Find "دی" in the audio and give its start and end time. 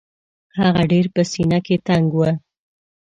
2.19-2.31